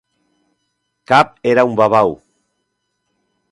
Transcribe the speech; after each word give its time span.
Cap 1.11 1.37
era 1.53 1.67
un 1.73 1.77
"babau". 1.83 2.17